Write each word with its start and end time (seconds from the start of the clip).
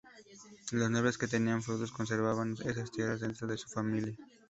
Los 0.71 0.89
nobles 0.89 1.19
que 1.19 1.27
tenían 1.33 1.61
feudos 1.65 1.91
conservaban 1.97 2.57
esas 2.65 2.89
tierras 2.89 3.19
dentro 3.19 3.47
de 3.47 3.55
su 3.59 3.69
familia. 3.69 4.15